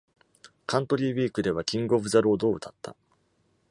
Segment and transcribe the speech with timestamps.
[0.65, 2.95] 『Country Week』では、『King of the Road』を歌った。